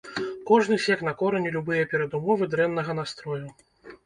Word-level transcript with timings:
Кожны 0.49 0.77
сек 0.85 1.03
на 1.07 1.13
кораню 1.19 1.51
любыя 1.57 1.85
перадумовы 1.93 2.49
дрэннага 2.55 2.97
настрою. 3.03 3.45